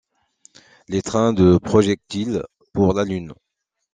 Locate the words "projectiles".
1.59-2.43